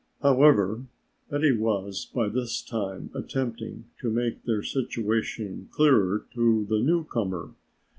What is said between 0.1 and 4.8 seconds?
However, Betty was by this time attempting to make their